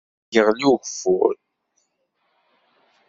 Ad 0.03 0.31
yeɣli 0.33 0.65
ugeffur 0.73 1.35